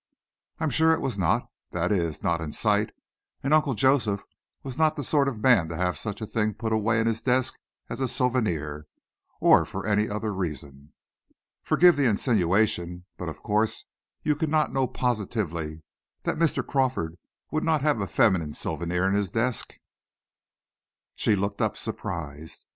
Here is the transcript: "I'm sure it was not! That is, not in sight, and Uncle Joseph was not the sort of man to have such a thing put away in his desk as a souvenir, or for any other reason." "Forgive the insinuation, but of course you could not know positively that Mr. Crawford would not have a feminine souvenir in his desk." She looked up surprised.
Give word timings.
"I'm 0.59 0.71
sure 0.71 0.93
it 0.95 0.99
was 0.99 1.19
not! 1.19 1.47
That 1.73 1.91
is, 1.91 2.23
not 2.23 2.41
in 2.41 2.53
sight, 2.53 2.89
and 3.43 3.53
Uncle 3.53 3.75
Joseph 3.75 4.23
was 4.63 4.75
not 4.75 4.95
the 4.95 5.03
sort 5.03 5.27
of 5.27 5.37
man 5.43 5.69
to 5.69 5.75
have 5.77 5.95
such 5.95 6.21
a 6.21 6.25
thing 6.25 6.55
put 6.55 6.73
away 6.73 6.99
in 6.99 7.05
his 7.05 7.21
desk 7.21 7.53
as 7.87 7.99
a 7.99 8.07
souvenir, 8.07 8.87
or 9.39 9.63
for 9.63 9.85
any 9.85 10.09
other 10.09 10.33
reason." 10.33 10.93
"Forgive 11.61 11.97
the 11.97 12.05
insinuation, 12.05 13.05
but 13.15 13.29
of 13.29 13.43
course 13.43 13.85
you 14.23 14.35
could 14.35 14.49
not 14.49 14.73
know 14.73 14.87
positively 14.87 15.83
that 16.23 16.39
Mr. 16.39 16.65
Crawford 16.65 17.19
would 17.51 17.63
not 17.63 17.83
have 17.83 18.01
a 18.01 18.07
feminine 18.07 18.55
souvenir 18.55 19.05
in 19.05 19.13
his 19.13 19.29
desk." 19.29 19.75
She 21.13 21.35
looked 21.35 21.61
up 21.61 21.77
surprised. 21.77 22.65